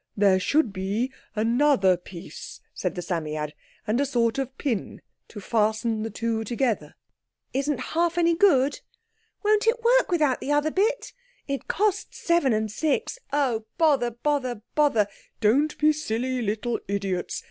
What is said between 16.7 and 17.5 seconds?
idiots!"